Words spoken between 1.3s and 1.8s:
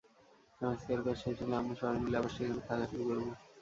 হলে আমরা